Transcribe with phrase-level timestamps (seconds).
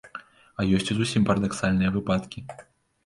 [0.61, 2.47] А ёсць і зусім парадаксальныя выпадкі.